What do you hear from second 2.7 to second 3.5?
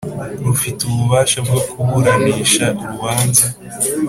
urubanza